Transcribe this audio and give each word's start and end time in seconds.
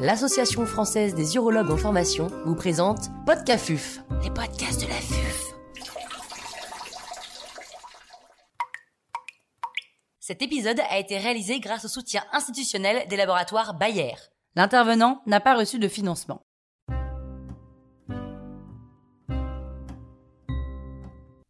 l'Association 0.00 0.64
française 0.64 1.14
des 1.14 1.34
urologues 1.34 1.70
en 1.72 1.76
formation 1.76 2.28
vous 2.44 2.54
présente 2.54 3.10
Podcafuf, 3.26 4.00
les 4.22 4.30
podcasts 4.30 4.80
de 4.80 4.86
la 4.86 4.94
FUF. 4.94 5.44
Cet 10.20 10.40
épisode 10.42 10.78
a 10.88 10.98
été 10.98 11.18
réalisé 11.18 11.58
grâce 11.58 11.84
au 11.84 11.88
soutien 11.88 12.22
institutionnel 12.32 13.08
des 13.08 13.16
laboratoires 13.16 13.74
Bayer. 13.74 14.14
L'intervenant 14.54 15.20
n'a 15.26 15.40
pas 15.40 15.56
reçu 15.56 15.80
de 15.80 15.88
financement. 15.88 16.42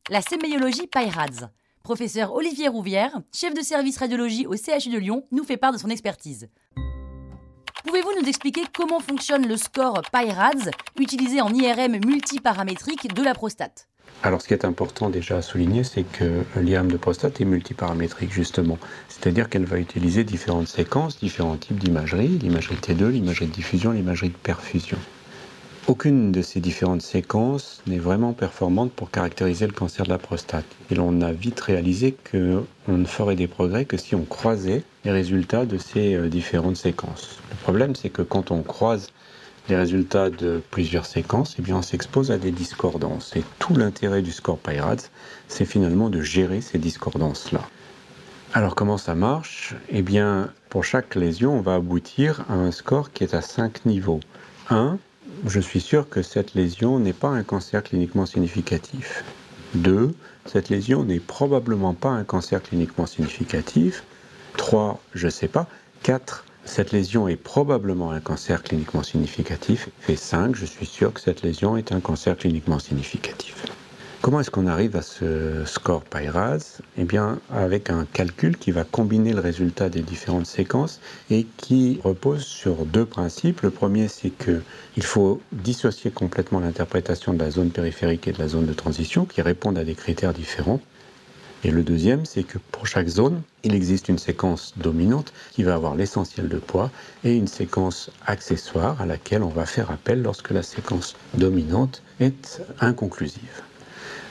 La 0.09 0.23
séméologie 0.23 0.87
PyRads. 0.87 1.51
Professeur 1.83 2.33
Olivier 2.33 2.69
Rouvière, 2.69 3.21
chef 3.33 3.53
de 3.53 3.63
service 3.63 3.99
radiologie 3.99 4.47
au 4.47 4.55
CHU 4.55 4.91
de 4.91 4.99
Lyon, 4.99 5.25
nous 5.33 5.45
fait 5.45 5.57
part 5.59 5.73
de 5.73 5.79
son 5.79 5.91
expertise. 5.91 6.49
Pouvez-vous 7.89 8.21
nous 8.21 8.29
expliquer 8.29 8.65
comment 8.77 9.01
fonctionne 9.01 9.49
le 9.49 9.57
score 9.57 10.03
PyRads 10.13 10.69
utilisé 11.01 11.41
en 11.41 11.49
IRM 11.49 11.93
multiparamétrique 12.05 13.15
de 13.15 13.23
la 13.23 13.33
prostate? 13.33 13.89
Alors, 14.23 14.43
ce 14.43 14.49
qui 14.49 14.53
est 14.53 14.67
important 14.67 15.09
déjà 15.09 15.39
à 15.39 15.43
souligner, 15.43 15.85
c'est 15.85 16.03
que 16.03 16.43
l'IRM 16.57 16.93
de 16.93 16.99
prostate 16.99 17.41
est 17.41 17.47
multiparamétrique, 17.47 18.31
justement. 18.31 18.77
C'est-à-dire 19.09 19.49
qu'elle 19.49 19.65
va 19.65 19.79
utiliser 19.79 20.23
différentes 20.23 20.69
séquences, 20.69 21.19
différents 21.19 21.57
types 21.57 21.79
d'imagerie, 21.79 22.29
l'imagerie 22.29 22.75
T2, 22.75 23.09
l'imagerie 23.09 23.47
de 23.47 23.53
diffusion, 23.53 23.93
l'imagerie 23.93 24.29
de 24.29 24.37
perfusion. 24.37 24.99
Aucune 25.89 26.33
de 26.33 26.43
ces 26.43 26.61
différentes 26.61 27.01
séquences 27.01 27.81
n'est 27.87 27.99
vraiment 27.99 28.35
performante 28.35 28.93
pour 28.93 29.11
caractériser 29.11 29.67
le 29.67 29.73
cancer 29.73 30.05
de 30.05 30.11
la 30.11 30.19
prostate. 30.19 30.67
Et 30.91 30.95
l'on 30.95 31.23
a 31.23 31.33
vite 31.33 31.59
réalisé 31.61 32.15
qu'on 32.31 32.67
ne 32.93 33.07
ferait 33.07 33.37
des 33.37 33.47
progrès 33.47 33.87
que 33.87 33.97
si 33.97 34.15
on 34.15 34.25
croisait 34.25 34.83
les 35.07 35.11
résultats 35.11 35.65
de 35.65 35.79
ces 35.79 36.15
euh, 36.15 36.29
différentes 36.29 36.77
séquences. 36.77 37.39
Le 37.49 37.57
problème, 37.63 37.97
c'est 37.97 38.11
que 38.11 38.21
quand 38.21 38.51
on 38.51 38.61
croise 38.61 39.07
les 39.71 39.77
résultats 39.77 40.29
de 40.29 40.61
plusieurs 40.71 41.07
séquences, 41.07 41.57
eh 41.59 41.63
bien, 41.63 41.77
on 41.77 41.83
s'expose 41.83 42.31
à 42.31 42.37
des 42.37 42.51
discordances. 42.51 43.35
Et 43.35 43.43
tout 43.59 43.75
l'intérêt 43.75 44.21
du 44.21 44.31
score 44.31 44.59
PyRads, 44.59 45.09
c'est 45.49 45.65
finalement 45.65 46.11
de 46.11 46.21
gérer 46.21 46.61
ces 46.61 46.77
discordances-là. 46.77 47.63
Alors 48.53 48.75
comment 48.75 48.99
ça 48.99 49.15
marche? 49.15 49.75
Eh 49.89 50.03
bien, 50.03 50.53
pour 50.69 50.85
chaque 50.85 51.15
lésion, 51.15 51.57
on 51.57 51.63
va 51.63 51.77
aboutir 51.77 52.45
à 52.51 52.57
un 52.57 52.73
score 52.73 53.11
qui 53.11 53.25
est 53.25 53.33
à 53.33 53.41
5 53.41 53.87
niveaux. 53.87 54.21
1, 54.69 54.99
je 55.47 55.61
suis 55.61 55.81
sûr 55.81 56.09
que 56.09 56.23
cette 56.23 56.55
lésion 56.55 56.99
n'est 56.99 57.13
pas 57.13 57.29
un 57.29 57.43
cancer 57.43 57.83
cliniquement 57.83 58.27
significatif. 58.27 59.25
2. 59.75 60.15
Cette 60.47 60.69
lésion 60.69 61.05
n'est 61.05 61.21
probablement 61.21 61.95
pas 61.95 62.11
un 62.11 62.25
cancer 62.25 62.63
cliniquement 62.63 63.07
significatif. 63.07 64.05
3. 64.57 65.01
Je 65.15 65.27
ne 65.27 65.31
sais 65.31 65.49
pas. 65.49 65.67
4. 66.03 66.45
Cette 66.65 66.93
lésion 66.93 67.29
est 67.29 67.37
probablement 67.37 68.11
un 68.11 68.21
cancer 68.21 68.63
cliniquement 68.63 69.03
significatif. 69.03 69.89
Et 70.09 70.17
5. 70.17 70.57
Je 70.57 70.67
suis 70.67 70.87
sûr 70.87 71.13
que 71.13 71.21
cette 71.21 71.43
lésion 71.43 71.77
est 71.77 71.93
un 71.93 72.01
cancer 72.01 72.37
cliniquement 72.37 72.79
significatif. 72.79 73.67
Comment 74.21 74.41
est-ce 74.41 74.51
qu'on 74.51 74.67
arrive 74.67 74.97
à 74.97 75.03
ce 75.03 75.65
score 75.65 76.03
PyRAS 76.03 76.81
Eh 76.97 77.05
bien, 77.05 77.39
avec 77.53 77.89
un 77.89 78.05
calcul 78.05 78.57
qui 78.59 78.73
va 78.73 78.83
combiner 78.83 79.33
le 79.33 79.39
résultat 79.39 79.89
des 79.91 80.03
différentes 80.03 80.47
séquences 80.47 81.01
et 81.31 81.47
qui 81.57 82.01
repose 82.03 82.43
sur 82.43 82.85
deux 82.85 83.05
principes. 83.07 83.61
Le 83.61 83.71
premier, 83.71 84.09
c'est 84.09 84.31
qu'il 84.31 85.05
faut 85.05 85.41
dissocier 85.53 86.11
complètement 86.11 86.59
l'interprétation 86.59 87.33
de 87.33 87.39
la 87.39 87.53
zone 87.53 87.71
périphérique 87.71 88.27
et 88.27 88.33
de 88.33 88.41
la 88.41 88.49
zone 88.49 88.67
de 88.67 88.73
transition 88.73 89.25
qui 89.25 89.41
répondent 89.41 89.79
à 89.79 89.85
des 89.85 89.95
critères 89.95 90.33
différents. 90.33 90.81
Et 91.63 91.71
le 91.71 91.85
deuxième, 91.85 92.27
c'est 92.27 92.43
que 92.43 92.59
pour 92.73 92.89
chaque 92.89 93.09
zone, 93.09 93.43
il 93.63 93.73
existe 93.73 94.09
une 94.09 94.19
séquence 94.19 94.75
dominante 94.77 95.33
qui 95.53 95.63
va 95.63 95.75
avoir 95.75 95.95
l'essentiel 95.95 96.49
de 96.49 96.59
poids 96.59 96.91
et 97.23 97.37
une 97.37 97.49
séquence 97.49 98.11
accessoire 98.27 99.01
à 99.01 99.07
laquelle 99.07 99.45
on 99.45 99.49
va 99.49 99.65
faire 99.65 99.93
appel 99.93 100.23
lorsque 100.23 100.51
la 100.51 100.65
séquence 100.65 101.15
dominante 101.35 102.03
est 102.19 102.61
inconclusive. 102.81 103.63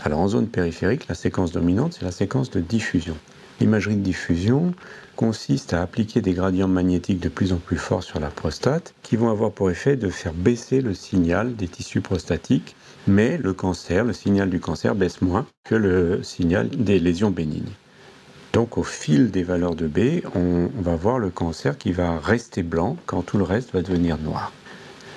Alors 0.07 0.21
en 0.21 0.29
zone 0.29 0.47
périphérique, 0.47 1.09
la 1.09 1.15
séquence 1.15 1.51
dominante, 1.51 1.97
c'est 1.99 2.05
la 2.05 2.13
séquence 2.13 2.49
de 2.49 2.61
diffusion. 2.61 3.17
L'imagerie 3.59 3.97
de 3.97 4.01
diffusion 4.01 4.73
consiste 5.17 5.73
à 5.73 5.81
appliquer 5.81 6.21
des 6.21 6.31
gradients 6.31 6.69
magnétiques 6.69 7.19
de 7.19 7.27
plus 7.27 7.51
en 7.51 7.57
plus 7.57 7.75
forts 7.75 8.03
sur 8.03 8.21
la 8.21 8.29
prostate 8.29 8.93
qui 9.03 9.17
vont 9.17 9.29
avoir 9.29 9.51
pour 9.51 9.69
effet 9.69 9.97
de 9.97 10.07
faire 10.07 10.31
baisser 10.31 10.79
le 10.79 10.93
signal 10.93 11.57
des 11.57 11.67
tissus 11.67 11.99
prostatiques, 11.99 12.77
mais 13.05 13.37
le 13.37 13.51
cancer, 13.51 14.05
le 14.05 14.13
signal 14.13 14.49
du 14.49 14.61
cancer 14.61 14.95
baisse 14.95 15.21
moins 15.21 15.45
que 15.65 15.75
le 15.75 16.23
signal 16.23 16.69
des 16.69 16.99
lésions 16.99 17.29
bénignes. 17.29 17.73
Donc 18.53 18.77
au 18.77 18.83
fil 18.83 19.29
des 19.29 19.43
valeurs 19.43 19.75
de 19.75 19.87
B, 19.87 20.25
on, 20.35 20.69
va 20.81 20.95
voir 20.95 21.19
le 21.19 21.31
cancer 21.31 21.77
qui 21.77 21.91
va 21.91 22.17
rester 22.17 22.63
blanc 22.63 22.95
quand 23.07 23.23
tout 23.23 23.37
le 23.37 23.43
reste 23.43 23.73
va 23.73 23.81
devenir 23.81 24.17
noir. 24.19 24.53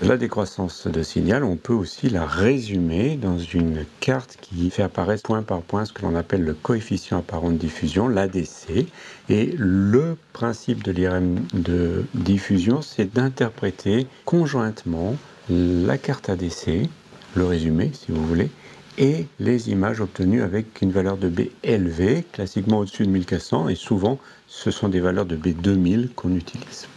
La 0.02 0.16
décroissance 0.16 0.86
de 0.86 1.02
signal, 1.02 1.44
on 1.44 1.56
peut 1.56 1.74
aussi 1.74 2.08
la 2.08 2.24
résumer 2.24 3.16
dans 3.16 3.38
une 3.38 3.84
carte 4.00 4.38
qui 4.40 4.70
fait 4.70 4.82
apparaître 4.82 5.22
point 5.22 5.42
par 5.42 5.60
point 5.60 5.84
ce 5.84 5.92
que 5.92 6.00
l'on 6.00 6.14
appelle 6.14 6.42
le 6.42 6.54
coefficient 6.54 7.18
apparent 7.18 7.50
de 7.50 7.58
diffusion, 7.58 8.08
l'ADC. 8.08 8.86
Et 9.28 9.54
le 9.58 10.16
principe 10.32 10.82
de 10.82 10.92
l'IRM 10.92 11.40
de 11.52 12.06
diffusion, 12.14 12.80
c'est 12.80 13.12
d'interpréter 13.12 14.06
conjointement 14.24 15.16
la 15.50 15.98
carte 15.98 16.30
ADC, 16.30 16.88
le 17.34 17.44
résumé 17.44 17.90
si 17.92 18.10
vous 18.10 18.26
voulez, 18.26 18.48
et 18.96 19.26
les 19.38 19.68
images 19.68 20.00
obtenues 20.00 20.42
avec 20.42 20.80
une 20.80 20.92
valeur 20.92 21.18
de 21.18 21.28
B 21.28 21.40
élevée, 21.62 22.24
classiquement 22.32 22.78
au-dessus 22.78 23.04
de 23.04 23.10
1400, 23.10 23.68
et 23.68 23.74
souvent 23.74 24.18
ce 24.48 24.70
sont 24.70 24.88
des 24.88 25.00
valeurs 25.00 25.26
de 25.26 25.36
B 25.36 25.48
2000 25.48 26.08
qu'on 26.16 26.34
utilise. 26.34 26.88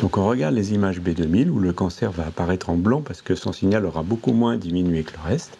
Donc 0.00 0.18
on 0.18 0.26
regarde 0.26 0.54
les 0.54 0.74
images 0.74 1.00
B2000 1.00 1.48
où 1.48 1.58
le 1.58 1.72
cancer 1.72 2.10
va 2.12 2.26
apparaître 2.26 2.70
en 2.70 2.76
blanc 2.76 3.02
parce 3.02 3.22
que 3.22 3.34
son 3.34 3.52
signal 3.52 3.86
aura 3.86 4.02
beaucoup 4.02 4.32
moins 4.32 4.56
diminué 4.56 5.02
que 5.02 5.12
le 5.12 5.28
reste. 5.28 5.58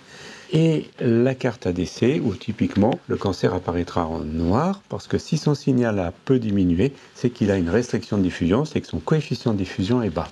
Et 0.53 0.91
la 1.00 1.34
carte 1.34 1.67
ADC 1.67 2.21
où 2.22 2.34
typiquement 2.34 2.99
le 3.09 3.16
cancer 3.16 3.53
apparaîtra 3.53 4.06
en 4.06 4.21
noir 4.21 4.81
parce 4.89 5.09
que 5.09 5.19
si 5.19 5.39
son 5.39 5.55
signal 5.55 5.99
a 5.99 6.12
peu 6.25 6.39
diminué, 6.39 6.93
c'est 7.15 7.31
qu'il 7.31 7.50
a 7.50 7.56
une 7.56 7.69
restriction 7.69 8.16
de 8.16 8.22
diffusion, 8.22 8.65
c'est 8.65 8.81
que 8.81 8.87
son 8.87 9.00
coefficient 9.00 9.53
de 9.53 9.59
diffusion 9.59 10.03
est 10.03 10.11
bas. 10.11 10.28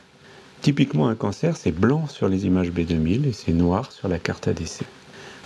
Typiquement 0.62 1.08
un 1.08 1.14
cancer, 1.14 1.56
c'est 1.56 1.72
blanc 1.72 2.06
sur 2.06 2.28
les 2.28 2.46
images 2.46 2.70
B2000 2.70 3.26
et 3.26 3.32
c'est 3.32 3.52
noir 3.52 3.92
sur 3.92 4.08
la 4.08 4.18
carte 4.18 4.48
ADC. 4.48 4.82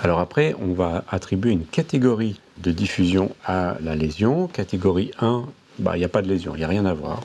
Alors 0.01 0.21
après, 0.21 0.55
on 0.61 0.75
va 0.75 1.05
attribuer 1.09 1.51
une 1.51 1.65
catégorie 1.65 2.41
de 2.63 2.71
diffusion 2.71 3.35
à 3.45 3.77
la 3.81 3.97
lésion. 3.97 4.47
Catégorie 4.47 5.11
1, 5.21 5.45
bah, 5.81 5.97
il 5.97 5.99
n'y 5.99 6.05
a 6.05 6.09
pas 6.09 6.23
de 6.23 6.29
lésion, 6.29 6.55
il 6.55 6.59
n'y 6.59 6.65
a 6.65 6.69
rien 6.69 6.87
à 6.87 6.95
voir. 6.95 7.23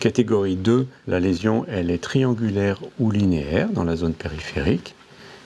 Catégorie 0.00 0.54
2, 0.54 0.86
la 1.08 1.18
lésion, 1.18 1.66
est 1.66 2.00
triangulaire 2.00 2.78
ou 3.00 3.10
linéaire 3.10 3.68
dans 3.68 3.82
la 3.82 3.96
zone 3.96 4.12
périphérique. 4.12 4.94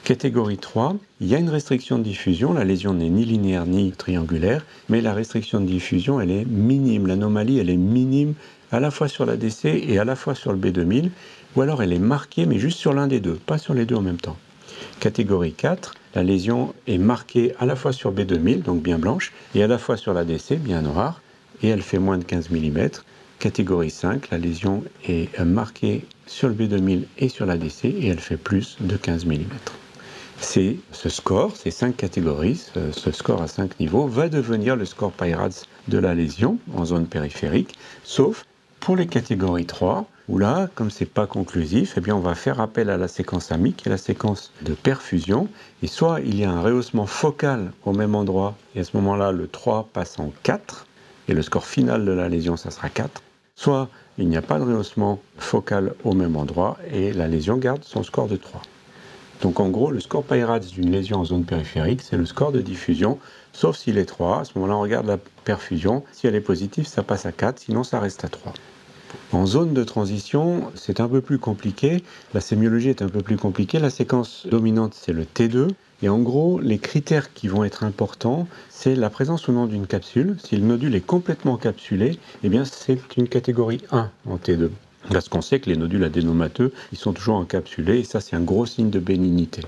Catégorie 0.05 0.59
3, 0.59 0.97
il 1.23 1.29
y 1.29 1.35
a 1.35 1.39
une 1.39 1.49
restriction 1.49 1.97
de 1.97 2.03
diffusion, 2.03 2.53
la 2.53 2.65
lésion 2.65 2.93
n'est 2.93 3.09
ni 3.09 3.25
linéaire 3.25 3.65
ni 3.65 3.93
triangulaire, 3.93 4.67
mais 4.91 5.01
la 5.01 5.15
restriction 5.15 5.59
de 5.59 5.65
diffusion, 5.65 6.21
elle 6.21 6.31
est 6.31 6.45
minime, 6.45 7.07
l'anomalie, 7.07 7.61
est 7.61 7.77
minime 7.77 8.35
à 8.73 8.79
la 8.79 8.91
fois 8.91 9.09
sur 9.09 9.25
la 9.25 9.39
DC 9.39 9.65
et 9.65 9.99
à 9.99 10.05
la 10.05 10.17
fois 10.17 10.35
sur 10.35 10.53
le 10.53 10.59
B2000, 10.59 11.09
ou 11.57 11.63
alors 11.63 11.83
elle 11.83 11.95
est 11.95 11.99
marquée, 11.99 12.45
mais 12.45 12.59
juste 12.59 12.79
sur 12.79 12.93
l'un 12.93 13.07
des 13.07 13.21
deux, 13.21 13.37
pas 13.47 13.57
sur 13.57 13.73
les 13.73 13.87
deux 13.87 13.97
en 13.97 14.03
même 14.03 14.21
temps. 14.21 14.37
Catégorie 15.01 15.55
4, 15.55 15.95
la 16.15 16.25
lésion 16.25 16.75
est 16.87 16.99
marquée 16.99 17.55
à 17.59 17.65
la 17.65 17.75
fois 17.75 17.95
sur 17.95 18.13
B2000, 18.13 18.65
donc 18.65 18.83
bien 18.83 18.99
blanche, 18.99 19.33
et 19.55 19.63
à 19.63 19.67
la 19.67 19.79
fois 19.79 19.97
sur 19.97 20.13
la 20.13 20.25
DC, 20.25 20.59
bien 20.59 20.83
noire, 20.83 21.23
et 21.63 21.69
elle 21.69 21.81
fait 21.81 21.99
moins 21.99 22.19
de 22.19 22.25
15 22.25 22.51
mm. 22.51 22.89
Catégorie 23.43 23.91
5, 23.91 24.31
la 24.31 24.39
lésion 24.39 24.85
est 25.05 25.37
marquée 25.41 26.07
sur 26.29 26.47
le 26.47 26.55
B2000 26.55 27.07
et 27.19 27.29
sur 27.29 27.45
l'ADC 27.45 27.87
et 27.87 28.07
elle 28.07 28.21
fait 28.21 28.37
plus 28.37 28.77
de 28.79 28.97
15 28.97 29.27
mm. 29.27 29.39
C'est 30.39 30.77
ce 30.93 31.09
score, 31.09 31.57
ces 31.57 31.73
cinq 31.73 31.97
catégories, 31.97 32.65
ce, 32.93 33.11
score 33.11 33.43
à 33.43 33.49
5 33.49 33.81
niveaux, 33.81 34.07
va 34.07 34.29
devenir 34.29 34.77
le 34.77 34.85
score 34.85 35.11
PyRads 35.11 35.67
de 35.89 35.99
la 35.99 36.15
lésion 36.15 36.59
en 36.77 36.85
zone 36.85 37.07
périphérique, 37.07 37.75
sauf 38.05 38.45
pour 38.79 38.95
les 38.95 39.09
catégories 39.09 39.67
3, 39.67 40.07
où 40.29 40.39
là, 40.39 40.69
comme 40.77 40.93
c'est 40.93 41.05
pas 41.05 41.27
conclusif, 41.27 41.95
eh 41.97 42.01
bien 42.01 42.15
on 42.15 42.21
va 42.21 42.37
faire 42.37 42.61
appel 42.61 42.91
à 42.91 42.97
la 42.97 43.09
séquence 43.09 43.51
amique 43.51 43.85
est 43.85 43.91
la 43.91 43.99
séquence 43.99 44.53
de 44.63 44.75
perfusion. 44.75 45.49
Et 45.83 45.89
soit 45.89 46.21
il 46.21 46.39
y 46.39 46.45
a 46.45 46.51
un 46.53 46.63
rehaussement 46.63 47.07
focal 47.07 47.73
au 47.85 47.93
même 47.93 48.15
endroit, 48.15 48.55
et 48.77 48.81
à 48.81 48.85
ce 48.85 48.97
moment-là, 48.99 49.33
le 49.33 49.49
3 49.49 49.89
passe 49.93 50.21
en 50.21 50.33
4, 50.45 50.87
et 51.27 51.35
le 51.35 51.43
score 51.43 51.67
final 51.67 52.05
de 52.05 52.13
la 52.13 52.29
lésion, 52.29 52.57
ça 52.57 52.71
sera 52.71 52.89
4 52.89 53.21
soit 53.63 53.89
il 54.19 54.29
n'y 54.29 54.37
a 54.37 54.43
pas 54.43 54.59
de 54.59 54.65
rehaussement 54.65 55.21
focal 55.39 55.95
au 56.03 56.15
même 56.15 56.35
endroit 56.35 56.79
et 56.93 57.13
la 57.13 57.29
lésion 57.29 57.59
garde 57.59 57.85
son 57.85 58.03
score 58.03 58.27
de 58.27 58.35
3. 58.37 58.61
Donc 59.41 59.61
en 59.61 59.69
gros, 59.69 59.93
le 59.93 60.01
score 60.01 60.25
PyRads 60.25 60.59
d'une 60.59 60.91
lésion 60.91 61.19
en 61.19 61.25
zone 61.25 61.45
périphérique, 61.45 62.03
c'est 62.03 62.17
le 62.17 62.27
score 62.27 62.51
de 62.51 62.61
diffusion, 62.61 63.21
sauf 63.53 63.77
s'il 63.77 63.99
est 63.99 64.05
3. 64.05 64.41
À 64.41 64.45
ce 64.45 64.53
moment-là, 64.57 64.77
on 64.77 64.81
regarde 64.81 65.07
la 65.07 65.19
perfusion. 65.45 66.03
Si 66.11 66.27
elle 66.27 66.35
est 66.35 66.41
positive, 66.41 66.89
ça 66.89 67.05
passe 67.05 67.25
à 67.25 67.31
4, 67.31 67.61
sinon 67.61 67.85
ça 67.85 68.01
reste 68.01 68.25
à 68.25 68.29
3. 68.29 68.53
En 69.33 69.47
zone 69.47 69.75
de 69.75 69.85
transition, 69.85 70.71
c'est 70.75 71.01
un 71.01 71.09
peu 71.09 71.21
plus 71.21 71.39
compliqué. 71.39 72.03
La 72.35 72.41
sémiologie 72.41 72.91
est 72.91 73.03
un 73.03 73.09
peu 73.09 73.23
plus 73.23 73.37
compliquée. 73.37 73.79
La 73.79 73.91
séquence 73.91 74.47
dominante, 74.51 74.95
c'est 74.95 75.13
le 75.13 75.25
T2. 75.25 75.69
Et 76.03 76.09
en 76.09 76.19
gros, 76.19 76.59
les 76.61 76.79
critères 76.79 77.33
qui 77.33 77.49
vont 77.49 77.65
être 77.65 77.85
importants, 77.85 78.49
c'est 78.69 78.97
la 78.97 79.09
présence 79.09 79.47
ou 79.49 79.53
non 79.53 79.67
d'une 79.67 79.87
capsule. 79.87 80.37
Si 80.43 80.57
le 80.57 80.65
nodule 80.65 80.95
est 80.95 81.07
complètement 81.07 81.57
capsulé, 81.57 82.19
eh 82.43 82.49
bien 82.49 82.65
c'est 82.65 82.99
une 83.17 83.29
catégorie 83.29 83.81
1 83.93 84.11
en 84.27 84.37
T2. 84.37 84.71
Parce 85.11 85.29
qu'on 85.29 85.43
sait 85.43 85.61
que 85.61 85.71
les 85.71 85.77
nodules 85.77 86.05
adénomateux, 86.05 86.73
ils 86.93 86.99
sont 86.99 87.13
toujours 87.13 87.37
encapsulés 87.37 88.01
et 88.01 88.05
ça, 88.05 88.21
c'est 88.21 88.37
un 88.37 88.41
gros 88.41 88.67
signe 88.67 88.91
de 88.91 88.99
bénignité. 88.99 89.63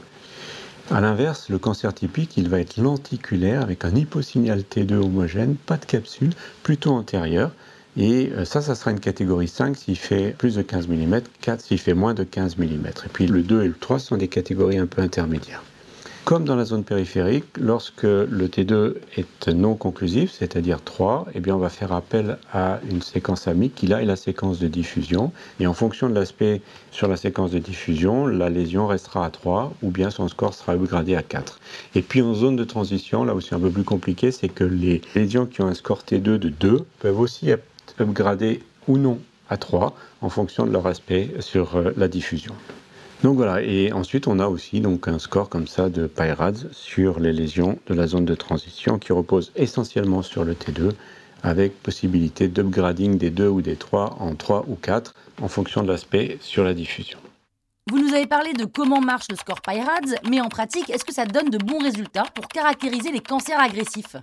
A 0.90 1.00
l'inverse, 1.00 1.48
le 1.48 1.58
cancer 1.58 1.94
typique, 1.94 2.36
il 2.36 2.48
va 2.48 2.60
être 2.60 2.76
lenticulaire 2.76 3.62
avec 3.62 3.84
un 3.84 3.94
hyposignal 3.94 4.60
T2 4.60 4.94
homogène, 4.94 5.54
pas 5.56 5.76
de 5.76 5.86
capsule, 5.86 6.30
plutôt 6.62 6.90
antérieure. 6.90 7.52
Et 7.96 8.32
euh, 8.32 8.44
ça, 8.44 8.60
ça 8.60 8.74
sera 8.74 8.90
une 8.90 9.00
catégorie 9.00 9.48
5 9.48 9.76
s'il 9.76 9.96
fait 9.96 10.34
plus 10.36 10.56
de 10.56 10.62
15 10.62 10.88
mm, 10.88 11.20
4 11.40 11.60
s'il 11.60 11.78
fait 11.78 11.94
moins 11.94 12.14
de 12.14 12.24
15 12.24 12.58
mm. 12.58 12.64
Et 12.64 13.08
puis 13.12 13.26
le 13.26 13.42
2 13.42 13.62
et 13.62 13.68
le 13.68 13.74
3 13.74 13.98
sont 13.98 14.16
des 14.16 14.28
catégories 14.28 14.78
un 14.78 14.86
peu 14.86 15.02
intermédiaires. 15.02 15.62
Comme 16.24 16.46
dans 16.46 16.56
la 16.56 16.64
zone 16.64 16.84
périphérique, 16.84 17.44
lorsque 17.60 18.04
le 18.04 18.48
T2 18.48 18.94
est 19.18 19.48
non 19.48 19.74
conclusif, 19.74 20.32
c'est-à-dire 20.32 20.82
3, 20.82 21.26
eh 21.34 21.40
bien 21.40 21.54
on 21.54 21.58
va 21.58 21.68
faire 21.68 21.92
appel 21.92 22.38
à 22.50 22.80
une 22.90 23.02
séquence 23.02 23.46
amique 23.46 23.74
qui 23.74 23.88
là 23.88 24.00
est 24.00 24.06
la 24.06 24.16
séquence 24.16 24.58
de 24.58 24.66
diffusion. 24.66 25.32
Et 25.60 25.66
en 25.66 25.74
fonction 25.74 26.08
de 26.08 26.14
l'aspect 26.14 26.62
sur 26.92 27.08
la 27.08 27.18
séquence 27.18 27.50
de 27.50 27.58
diffusion, 27.58 28.26
la 28.26 28.48
lésion 28.48 28.86
restera 28.86 29.26
à 29.26 29.30
3 29.30 29.74
ou 29.82 29.90
bien 29.90 30.08
son 30.08 30.26
score 30.28 30.54
sera 30.54 30.72
upgradé 30.72 31.14
à 31.14 31.22
4. 31.22 31.60
Et 31.94 32.00
puis 32.00 32.22
en 32.22 32.32
zone 32.32 32.56
de 32.56 32.64
transition, 32.64 33.24
là 33.24 33.34
aussi 33.34 33.54
un 33.54 33.60
peu 33.60 33.70
plus 33.70 33.84
compliqué, 33.84 34.30
c'est 34.30 34.48
que 34.48 34.64
les 34.64 35.02
lésions 35.14 35.44
qui 35.44 35.60
ont 35.60 35.66
un 35.66 35.74
score 35.74 36.04
T2 36.08 36.38
de 36.38 36.48
2 36.48 36.86
peuvent 37.00 37.20
aussi 37.20 37.52
être 37.88 38.00
upgradées 38.00 38.62
ou 38.88 38.98
non 38.98 39.18
à 39.48 39.56
3 39.56 39.94
en 40.20 40.28
fonction 40.28 40.66
de 40.66 40.72
leur 40.72 40.86
aspect 40.86 41.30
sur 41.40 41.76
euh, 41.76 41.92
la 41.96 42.08
diffusion. 42.08 42.54
Donc 43.22 43.36
voilà, 43.36 43.62
et 43.62 43.92
ensuite 43.92 44.26
on 44.26 44.38
a 44.38 44.46
aussi 44.46 44.80
donc 44.80 45.08
un 45.08 45.18
score 45.18 45.48
comme 45.48 45.66
ça 45.66 45.88
de 45.88 46.06
PyRads 46.06 46.70
sur 46.72 47.20
les 47.20 47.32
lésions 47.32 47.78
de 47.86 47.94
la 47.94 48.06
zone 48.06 48.26
de 48.26 48.34
transition 48.34 48.98
qui 48.98 49.12
repose 49.12 49.52
essentiellement 49.56 50.22
sur 50.22 50.44
le 50.44 50.54
T2 50.54 50.92
avec 51.42 51.82
possibilité 51.82 52.48
d'upgrading 52.48 53.16
des 53.16 53.30
2 53.30 53.48
ou 53.48 53.62
des 53.62 53.76
3 53.76 54.16
en 54.20 54.34
3 54.34 54.64
ou 54.68 54.74
4 54.74 55.14
en 55.40 55.48
fonction 55.48 55.82
de 55.82 55.88
l'aspect 55.88 56.38
sur 56.40 56.64
la 56.64 56.74
diffusion. 56.74 57.18
Vous 57.90 57.98
nous 57.98 58.14
avez 58.14 58.26
parlé 58.26 58.54
de 58.54 58.64
comment 58.64 59.02
marche 59.02 59.26
le 59.30 59.36
score 59.36 59.60
PyRads, 59.60 60.18
mais 60.28 60.40
en 60.40 60.48
pratique, 60.48 60.88
est-ce 60.88 61.04
que 61.04 61.12
ça 61.12 61.26
donne 61.26 61.50
de 61.50 61.58
bons 61.58 61.80
résultats 61.80 62.24
pour 62.34 62.48
caractériser 62.48 63.12
les 63.12 63.20
cancers 63.20 63.60
agressifs? 63.60 64.16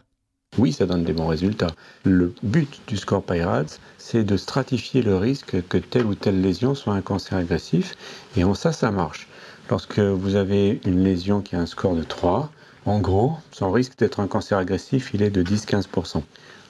Oui, 0.57 0.73
ça 0.73 0.85
donne 0.85 1.05
des 1.05 1.13
bons 1.13 1.27
résultats. 1.27 1.71
Le 2.03 2.33
but 2.43 2.81
du 2.85 2.97
score 2.97 3.23
PyRads, 3.23 3.79
c'est 3.97 4.25
de 4.25 4.35
stratifier 4.35 5.01
le 5.01 5.15
risque 5.15 5.65
que 5.69 5.77
telle 5.77 6.05
ou 6.05 6.13
telle 6.13 6.41
lésion 6.41 6.75
soit 6.75 6.93
un 6.93 7.01
cancer 7.01 7.37
agressif. 7.37 7.95
Et 8.35 8.43
en 8.43 8.53
ça, 8.53 8.73
ça 8.73 8.91
marche. 8.91 9.27
Lorsque 9.69 9.99
vous 9.99 10.35
avez 10.35 10.81
une 10.85 11.05
lésion 11.05 11.39
qui 11.39 11.55
a 11.55 11.59
un 11.61 11.65
score 11.65 11.95
de 11.95 12.03
3, 12.03 12.51
en 12.85 12.99
gros, 12.99 13.37
son 13.51 13.71
risque 13.71 13.97
d'être 13.97 14.19
un 14.19 14.27
cancer 14.27 14.57
agressif, 14.57 15.11
il 15.13 15.21
est 15.21 15.29
de 15.29 15.41
10-15%. 15.41 16.21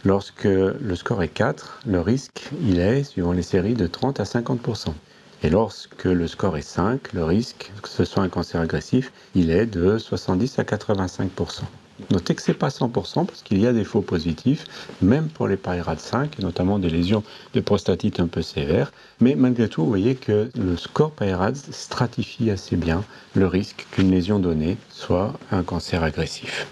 Lorsque 0.06 0.44
le 0.44 0.96
score 0.96 1.24
est 1.24 1.28
4, 1.28 1.80
le 1.88 2.02
risque, 2.02 2.52
il 2.62 2.80
est, 2.80 3.04
suivant 3.04 3.32
les 3.32 3.42
séries, 3.42 3.74
de 3.74 3.88
30 3.88 4.20
à 4.20 4.24
50%. 4.24 4.94
Et 5.42 5.50
lorsque 5.50 6.06
le 6.06 6.28
score 6.28 6.56
est 6.56 6.62
5, 6.62 7.14
le 7.14 7.24
risque 7.24 7.72
que 7.82 7.90
ce 7.90 8.06
soit 8.06 8.22
un 8.22 8.30
cancer 8.30 8.62
agressif, 8.62 9.12
il 9.34 9.50
est 9.50 9.66
de 9.66 9.98
70 9.98 10.60
à 10.60 10.64
85%. 10.64 11.64
Notez 12.10 12.36
que 12.36 12.42
ce 12.42 12.52
n'est 12.52 12.58
pas 12.58 12.70
100% 12.70 13.26
parce 13.26 13.42
qu'il 13.42 13.60
y 13.62 13.68
a 13.68 13.74
des 13.74 13.84
faux 13.84 14.02
positifs, 14.02 14.66
même 15.02 15.28
pour 15.28 15.48
les 15.48 15.58
PyRAD 15.58 16.00
5, 16.00 16.40
et 16.40 16.42
notamment 16.42 16.80
des 16.80 16.90
lésions 16.90 17.24
de 17.54 17.60
prostatite 17.60 18.20
un 18.20 18.28
peu 18.28 18.42
sévères. 18.42 18.92
Mais 19.20 19.36
malgré 19.36 19.70
tout, 19.70 19.84
vous 19.84 19.90
voyez 19.90 20.16
que 20.16 20.50
le 20.58 20.78
score 20.78 21.12
PyRAD 21.12 21.56
stratifie 21.56 22.50
assez 22.50 22.76
bien 22.76 23.04
le 23.36 23.48
risque 23.48 23.86
qu'une 23.92 24.12
lésion 24.12 24.40
donnée 24.40 24.78
soit 24.90 25.34
un 25.52 25.64
cancer 25.64 26.04
agressif. 26.04 26.68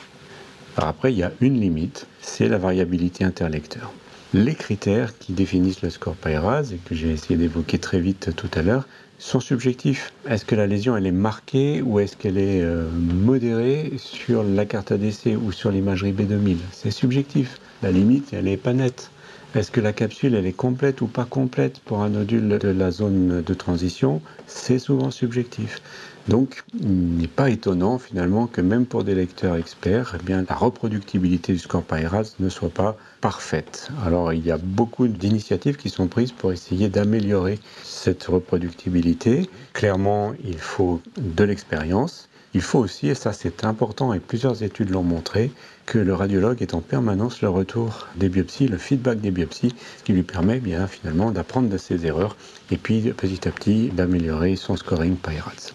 Alors 0.78 0.90
après, 0.90 1.14
il 1.14 1.20
y 1.20 1.24
a 1.24 1.32
une 1.42 1.60
limite, 1.60 2.08
c'est 2.22 2.48
la 2.48 2.58
variabilité 2.58 3.24
interlecteur. 3.24 3.92
Les 4.34 4.54
critères 4.54 5.18
qui 5.18 5.34
définissent 5.34 5.82
le 5.82 5.90
score 5.90 6.16
PyRAD, 6.16 6.72
et 6.72 6.78
que 6.78 6.94
j'ai 6.94 7.10
essayé 7.10 7.36
d'évoquer 7.36 7.80
très 7.80 8.00
vite 8.00 8.36
tout 8.36 8.50
à 8.54 8.62
l'heure, 8.62 8.88
sont 9.18 9.40
subjectifs. 9.40 10.14
Est-ce 10.30 10.46
que 10.46 10.54
la 10.54 10.68
lésion 10.68 10.96
elle 10.96 11.08
est 11.08 11.12
marquée 11.12 11.82
ou 11.82 12.00
est-ce 12.00 12.16
qu'elle 12.16 12.38
est 12.38 12.62
euh, 12.62 12.88
modérée 12.92 13.92
sur 13.98 14.44
la 14.44 14.66
carte 14.66 14.92
ADC 14.92 15.36
ou 15.42 15.52
sur 15.52 15.72
l'imagerie 15.72 16.14
B2000 16.14 16.58
C'est 16.72 16.92
subjectif. 16.92 17.58
La 17.82 17.92
limite 17.92 18.32
elle 18.32 18.46
n'est 18.46 18.56
pas 18.56 18.74
nette. 18.74 19.10
Est-ce 19.56 19.72
que 19.72 19.82
la 19.82 19.94
capsule 19.94 20.36
elle 20.36 20.46
est 20.46 20.52
complète 20.54 21.02
ou 21.02 21.08
pas 21.08 21.26
complète 21.26 21.80
pour 21.80 22.04
un 22.04 22.10
nodule 22.10 22.60
de 22.60 22.68
la 22.68 22.92
zone 22.92 23.42
de 23.42 23.54
transition? 23.56 24.22
C'est 24.46 24.78
souvent 24.78 25.10
subjectif. 25.10 25.82
Donc, 26.28 26.64
il 26.80 27.18
n'est 27.18 27.28
pas 27.28 27.50
étonnant 27.50 27.98
finalement 27.98 28.46
que 28.46 28.62
même 28.62 28.86
pour 28.86 29.04
des 29.04 29.16
lecteurs 29.16 29.56
experts, 29.56 30.16
eh 30.20 30.24
bien, 30.24 30.46
la 30.48 30.54
reproductibilité 30.56 31.54
du 31.54 31.58
score 31.58 31.82
PyRAS 31.82 32.36
ne 32.40 32.50
soit 32.50 32.70
pas 32.70 32.96
parfaite. 33.22 33.90
Alors, 34.06 34.34
il 34.34 34.46
y 34.46 34.52
a 34.52 34.60
beaucoup 34.60 35.08
d'initiatives 35.08 35.78
qui 35.78 35.90
sont 35.90 36.06
prises 36.06 36.32
pour 36.32 36.52
essayer 36.52 36.88
d'améliorer 36.88 37.58
cette 37.84 38.26
reproductibilité. 38.26 39.50
Clairement, 39.74 40.34
il 40.44 40.60
faut 40.60 41.02
de 41.18 41.44
l'expérience. 41.44 42.29
Il 42.54 42.62
faut 42.62 42.80
aussi, 42.80 43.08
et 43.08 43.16
ça 43.16 43.32
c'est 43.32 43.64
important, 43.64 44.14
et 44.14 44.20
plusieurs 44.20 44.64
études 44.64 44.90
l'ont 44.90 45.04
montré, 45.04 45.52
que 45.86 46.00
le 46.00 46.16
radiologue 46.16 46.62
est 46.62 46.74
en 46.74 46.82
permanence 46.82 47.42
le 47.42 47.50
retour 47.50 48.08
des 48.16 48.30
biopsies, 48.30 48.68
le 48.68 48.78
feedback 48.78 49.22
des 49.22 49.32
biopsies, 49.32 49.76
ce 49.98 50.04
qui 50.04 50.14
lui 50.14 50.24
permet 50.24 50.60
bien 50.60 50.88
finalement 50.88 51.32
d'apprendre 51.32 51.70
de 51.70 51.78
ses 51.78 52.06
erreurs 52.06 52.36
et 52.72 52.78
puis 52.78 53.02
petit 53.14 53.48
à 53.48 53.52
petit 53.52 53.90
d'améliorer 53.90 54.56
son 54.56 54.76
scoring 54.78 55.16
PyRADS. 55.16 55.74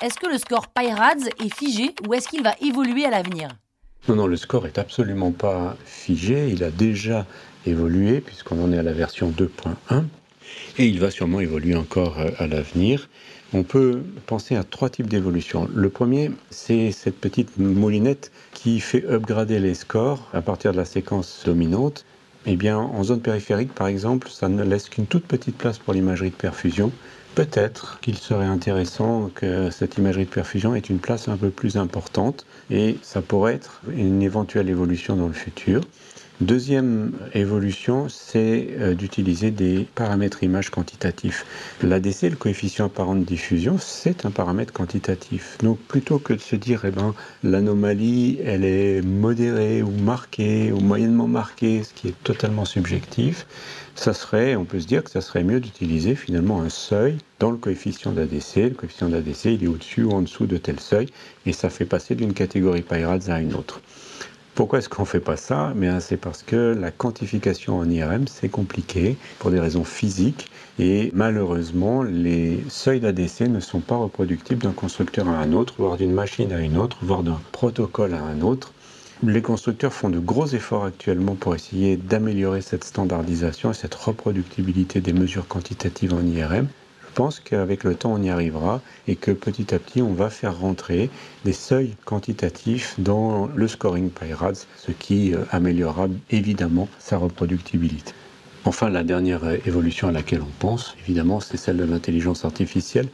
Est-ce 0.00 0.18
que 0.18 0.28
le 0.28 0.38
score 0.38 0.68
PyRads 0.68 1.26
est 1.44 1.52
figé 1.52 1.94
ou 2.06 2.14
est-ce 2.14 2.28
qu'il 2.28 2.44
va 2.44 2.54
évoluer 2.60 3.04
à 3.04 3.10
l'avenir? 3.10 3.48
Non, 4.08 4.14
non, 4.14 4.26
le 4.28 4.36
score 4.36 4.66
est 4.66 4.78
absolument 4.78 5.32
pas 5.32 5.76
figé. 5.84 6.48
Il 6.50 6.62
a 6.62 6.70
déjà 6.70 7.26
évolué 7.66 8.20
puisqu'on 8.20 8.62
en 8.62 8.72
est 8.72 8.78
à 8.78 8.82
la 8.84 8.92
version 8.92 9.30
2.1 9.30 10.04
et 10.78 10.86
il 10.86 11.00
va 11.00 11.10
sûrement 11.10 11.40
évoluer 11.40 11.74
encore 11.74 12.18
euh, 12.18 12.30
à 12.38 12.46
l'avenir. 12.46 13.08
On 13.52 13.62
peut 13.62 14.02
penser 14.26 14.56
à 14.56 14.64
trois 14.64 14.90
types 14.90 15.08
d'évolution. 15.08 15.68
Le 15.74 15.88
premier, 15.88 16.30
c'est 16.50 16.92
cette 16.92 17.18
petite 17.18 17.56
moulinette 17.58 18.30
qui 18.52 18.80
fait 18.80 19.04
upgrader 19.06 19.58
les 19.58 19.74
scores 19.74 20.28
à 20.34 20.42
partir 20.42 20.72
de 20.72 20.76
la 20.76 20.84
séquence 20.84 21.42
dominante. 21.44 22.04
Eh 22.46 22.56
bien, 22.56 22.78
en 22.78 23.02
zone 23.04 23.20
périphérique, 23.20 23.74
par 23.74 23.88
exemple, 23.88 24.28
ça 24.28 24.48
ne 24.48 24.62
laisse 24.62 24.88
qu'une 24.88 25.06
toute 25.06 25.24
petite 25.24 25.56
place 25.56 25.78
pour 25.78 25.94
l'imagerie 25.94 26.30
de 26.30 26.34
perfusion 26.34 26.92
peut-être 27.38 28.00
qu'il 28.00 28.16
serait 28.16 28.46
intéressant 28.46 29.30
que 29.32 29.70
cette 29.70 29.96
imagerie 29.96 30.24
de 30.24 30.30
perfusion 30.30 30.74
ait 30.74 30.80
une 30.80 30.98
place 30.98 31.28
un 31.28 31.36
peu 31.36 31.50
plus 31.50 31.76
importante 31.76 32.44
et 32.68 32.96
ça 33.02 33.22
pourrait 33.22 33.54
être 33.54 33.80
une 33.96 34.22
éventuelle 34.22 34.68
évolution 34.68 35.14
dans 35.14 35.28
le 35.28 35.32
futur. 35.32 35.82
Deuxième 36.40 37.14
évolution, 37.34 38.08
c'est 38.08 38.68
euh, 38.78 38.94
d'utiliser 38.94 39.50
des 39.50 39.88
paramètres 39.96 40.44
images 40.44 40.70
quantitatifs. 40.70 41.44
L'ADC, 41.82 42.30
le 42.30 42.36
coefficient 42.36 42.86
apparent 42.86 43.16
de 43.16 43.24
diffusion, 43.24 43.76
c'est 43.76 44.24
un 44.24 44.30
paramètre 44.30 44.72
quantitatif. 44.72 45.58
Donc 45.64 45.80
plutôt 45.80 46.20
que 46.20 46.32
de 46.34 46.38
se 46.38 46.54
dire, 46.54 46.84
eh 46.84 46.92
ben, 46.92 47.12
l'anomalie, 47.42 48.38
elle 48.44 48.64
est 48.64 49.02
modérée 49.02 49.82
ou 49.82 49.90
marquée 49.90 50.70
ou 50.70 50.78
moyennement 50.78 51.26
marquée, 51.26 51.82
ce 51.82 51.92
qui 51.92 52.06
est 52.06 52.22
totalement 52.22 52.64
subjectif, 52.64 53.44
ça 53.96 54.14
serait, 54.14 54.54
on 54.54 54.64
peut 54.64 54.78
se 54.78 54.86
dire 54.86 55.02
que 55.02 55.10
ça 55.10 55.22
serait 55.22 55.42
mieux 55.42 55.58
d'utiliser 55.58 56.14
finalement 56.14 56.62
un 56.62 56.68
seuil 56.68 57.18
dans 57.40 57.50
le 57.50 57.56
coefficient 57.56 58.12
d'ADC. 58.12 58.54
Le 58.54 58.70
coefficient 58.70 59.08
d'ADC, 59.08 59.46
il 59.46 59.64
est 59.64 59.66
au-dessus 59.66 60.04
ou 60.04 60.12
en 60.12 60.22
dessous 60.22 60.46
de 60.46 60.56
tel 60.56 60.78
seuil, 60.78 61.08
et 61.46 61.52
ça 61.52 61.68
fait 61.68 61.84
passer 61.84 62.14
d'une 62.14 62.32
catégorie 62.32 62.82
PyRads 62.82 63.28
à 63.28 63.40
une 63.40 63.54
autre. 63.54 63.80
Pourquoi 64.58 64.80
est-ce 64.80 64.88
qu'on 64.88 65.02
ne 65.02 65.06
fait 65.06 65.20
pas 65.20 65.36
ça? 65.36 65.72
Eh 65.80 66.00
C'est 66.00 66.16
parce 66.16 66.42
que 66.42 66.76
la 66.76 66.90
quantification 66.90 67.78
en 67.78 67.88
IRM, 67.88 68.26
c'est 68.26 68.48
compliqué 68.48 69.16
pour 69.38 69.52
des 69.52 69.60
raisons 69.60 69.84
physiques 69.84 70.50
et 70.80 71.12
malheureusement, 71.14 72.02
les 72.02 72.64
seuils 72.68 72.98
d'ADC 72.98 73.42
ne 73.42 73.60
sont 73.60 73.78
pas 73.78 73.94
reproductibles 73.94 74.62
d'un 74.64 74.72
constructeur 74.72 75.28
à 75.28 75.38
un 75.38 75.52
autre, 75.52 75.74
voire 75.78 75.96
d'une 75.96 76.10
machine 76.10 76.50
à 76.52 76.58
une 76.60 76.76
autre, 76.76 76.98
voire 77.02 77.22
d'un 77.22 77.40
protocole 77.52 78.14
à 78.14 78.20
un 78.20 78.40
autre. 78.40 78.72
Les 79.22 79.42
constructeurs 79.42 79.92
font 79.92 80.08
de 80.08 80.18
gros 80.18 80.48
efforts 80.48 80.86
actuellement 80.86 81.36
pour 81.36 81.54
essayer 81.54 81.96
d'améliorer 81.96 82.60
cette 82.60 82.82
standardisation 82.82 83.70
et 83.70 83.74
cette 83.74 83.94
reproductibilité 83.94 85.00
des 85.00 85.12
mesures 85.12 85.46
quantitatives 85.46 86.14
en 86.14 86.26
IRM. 86.26 86.66
Je 87.08 87.14
pense 87.14 87.40
qu'avec 87.40 87.82
le 87.82 87.94
temps, 87.94 88.12
on 88.12 88.22
y 88.22 88.30
arrivera 88.30 88.80
et 89.08 89.16
que 89.16 89.32
petit 89.32 89.74
à 89.74 89.78
petit, 89.78 90.02
on 90.02 90.12
va 90.12 90.30
faire 90.30 90.56
rentrer 90.58 91.10
des 91.44 91.52
seuils 91.52 91.96
quantitatifs 92.04 92.94
dans 92.98 93.48
le 93.54 93.66
scoring 93.66 94.10
PyRads, 94.10 94.66
ce 94.76 94.92
qui 94.92 95.34
euh, 95.34 95.44
améliorera 95.50 96.06
évidemment 96.30 96.88
sa 96.98 97.16
reproductibilité. 97.16 98.12
Enfin, 98.64 98.90
la 98.90 99.02
dernière 99.02 99.44
euh, 99.44 99.56
évolution 99.66 100.08
à 100.08 100.12
laquelle 100.12 100.42
on 100.42 100.60
pense, 100.60 100.96
évidemment, 101.00 101.40
c'est 101.40 101.56
celle 101.56 101.78
de 101.78 101.84
l'intelligence 101.84 102.44
artificielle. 102.44 103.08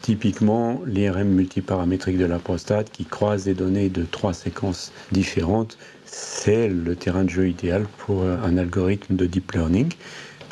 Typiquement, 0.00 0.80
l'IRM 0.86 1.28
multiparamétrique 1.28 2.18
de 2.18 2.26
la 2.26 2.38
prostate 2.38 2.90
qui 2.90 3.04
croise 3.04 3.44
des 3.44 3.54
données 3.54 3.88
de 3.88 4.04
trois 4.04 4.32
séquences 4.32 4.92
différentes, 5.12 5.76
c'est 6.04 6.68
le 6.68 6.94
terrain 6.94 7.24
de 7.24 7.30
jeu 7.30 7.48
idéal 7.48 7.86
pour 7.98 8.22
euh, 8.22 8.36
un 8.42 8.56
algorithme 8.56 9.16
de 9.16 9.26
deep 9.26 9.52
learning 9.52 9.92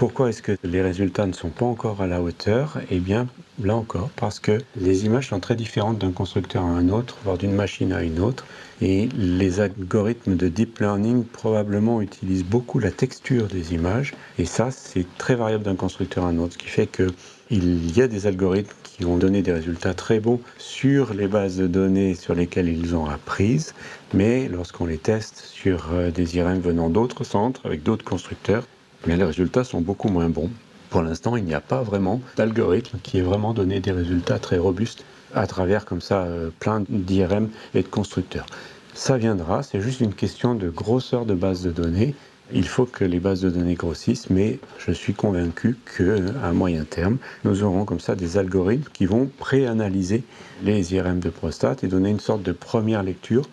Pourquoi 0.02 0.30
est-ce 0.30 0.42
que 0.42 0.56
les 0.64 0.82
résultats 0.82 1.26
ne 1.26 1.32
sont 1.32 1.50
pas 1.50 1.64
encore 1.64 2.02
à 2.02 2.09
la 2.09 2.21
hauteur? 2.21 2.80
Eh 2.90 2.99
bien, 2.99 3.28
là 3.62 3.76
encore, 3.76 4.11
parce 4.16 4.40
que 4.40 4.59
les 4.75 5.04
images 5.04 5.28
sont 5.28 5.38
très 5.38 5.54
différentes 5.54 5.99
d'un 5.99 6.11
constructeur 6.11 6.64
à 6.64 6.66
un 6.66 6.88
autre, 6.88 7.18
voire 7.23 7.38
d'une 7.38 7.52
machine 7.52 7.92
à 7.92 8.02
une 8.02 8.18
autre. 8.18 8.44
Et 8.80 9.09
les 9.16 9.61
algorithmes 9.61 10.35
de 10.35 10.49
deep 10.49 10.80
learning 10.80 11.25
probablement 11.25 12.02
utilisent 12.02 12.44
beaucoup 12.44 12.80
la 12.80 12.90
texture 12.90 13.47
des 13.47 13.75
images. 13.75 14.12
Et 14.40 14.44
ça, 14.44 14.73
c'est 14.73 15.06
très 15.18 15.37
variable 15.37 15.62
d'un 15.62 15.76
constructeur 15.76 16.25
à 16.25 16.30
un 16.30 16.38
autre, 16.38 16.54
ce 16.54 16.59
qui 16.59 16.66
fait 16.66 16.88
qu'il 16.88 17.97
y 17.97 18.02
a 18.02 18.09
des 18.09 18.26
algorithmes 18.26 18.75
qui 18.82 19.04
ont 19.04 19.18
donné 19.18 19.42
des 19.42 19.52
résultats 19.52 19.94
très 19.94 20.18
bons 20.18 20.40
sur 20.59 21.14
les 21.14 21.28
bases 21.28 21.59
de 21.59 21.68
données 21.68 22.16
sur 22.16 22.35
lesquelles 22.35 22.68
ils 22.68 22.97
ont 22.97 23.06
apprises, 23.06 23.73
mais 24.14 24.49
lorsqu'on 24.49 24.87
les 24.87 24.99
teste 24.99 25.38
sur 25.38 25.90
euh, 25.92 26.11
des 26.11 26.38
IRM 26.38 26.59
venant 26.59 26.90
d'autres 26.90 27.23
centres, 27.23 27.64
avec 27.64 27.85
d'autres 27.85 28.04
constructeurs, 28.04 28.64
mais 29.06 29.16
les 29.16 29.25
résultats 29.25 29.64
sont 29.64 29.80
beaucoup 29.80 30.09
moins 30.09 30.28
bons. 30.28 30.50
Pour 30.90 31.02
l'instant, 31.02 31.37
il 31.37 31.44
n'y 31.44 31.54
a 31.54 31.61
pas 31.61 31.82
vraiment 31.82 32.21
d'algorithme 32.37 32.99
qui 33.02 33.18
ait 33.18 33.23
vraiment 33.23 33.54
donné 33.54 33.80
des 33.80 33.92
résultats 33.92 34.38
très 34.38 34.59
robustes 34.59 35.04
à 35.35 35.47
travers 35.47 35.85
comme 35.85 36.00
ça 36.00 36.25
euh, 36.25 36.50
plein 36.61 36.85
d'IRM 36.88 37.49
et 37.75 37.82
de 37.82 37.88
constructeurs. 37.88 38.47
Ça 38.94 39.16
viendra, 39.16 39.62
c'est 39.62 39.80
juste 39.80 40.00
une 40.00 40.12
question 40.12 40.54
de 40.54 40.68
grosseur 40.68 41.25
de 41.25 41.35
base 41.35 41.62
de 41.62 41.71
données. 41.71 42.14
Il 42.52 42.68
faut 42.68 42.85
que 42.85 43.06
les 43.06 43.21
bases 43.21 43.40
de 43.40 43.49
données 43.49 43.75
grossissent, 43.75 44.28
mais 44.28 44.59
je 44.78 44.92
suis 44.92 45.14
convaincu 45.14 45.78
qu'à 45.97 46.52
moyen 46.52 46.85
terme, 46.85 47.16
nous 47.44 47.62
aurons 47.62 47.87
comme 47.87 48.00
ça 48.00 48.14
des 48.14 48.37
algorithmes 48.37 48.90
qui 48.92 49.06
vont 49.06 49.30
préanalyser 49.38 50.23
les 50.62 50.94
IRM 50.94 51.21
de 51.21 51.30
prostate 51.30 51.82
et 51.85 51.88
donner 51.88 52.11
une 52.11 52.21
sorte 52.21 52.42
de 52.42 52.52
première 52.52 53.02
lecture. 53.02 53.49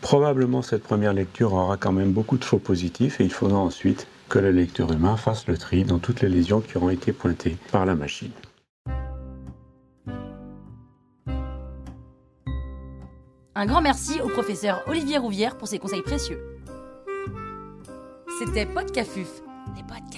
Probablement 0.00 0.62
cette 0.62 0.84
première 0.84 1.12
lecture 1.12 1.54
aura 1.54 1.76
quand 1.76 1.90
même 1.90 2.12
beaucoup 2.12 2.38
de 2.38 2.44
faux 2.44 2.58
positifs 2.58 3.20
et 3.20 3.24
il 3.24 3.32
faudra 3.32 3.58
ensuite 3.58 4.06
que 4.34 4.40
le 4.40 4.50
lecteur 4.50 4.90
humain 4.90 5.16
fasse 5.16 5.46
le 5.46 5.56
tri 5.56 5.84
dans 5.84 6.00
toutes 6.00 6.20
les 6.20 6.28
lésions 6.28 6.60
qui 6.60 6.76
auront 6.76 6.90
été 6.90 7.12
pointées 7.12 7.56
par 7.70 7.86
la 7.86 7.94
machine. 7.94 8.32
Un 13.54 13.66
grand 13.66 13.80
merci 13.80 14.20
au 14.20 14.28
professeur 14.28 14.82
Olivier 14.88 15.18
Rouvière 15.18 15.56
pour 15.56 15.68
ses 15.68 15.78
conseils 15.78 16.02
précieux. 16.02 16.40
C'était 18.40 18.66
Podcafuf, 18.66 19.40
les 19.76 19.84
podcasts. 19.84 20.13